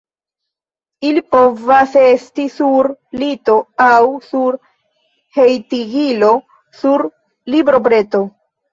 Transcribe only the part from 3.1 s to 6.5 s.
lito aŭ sur hejtigilo,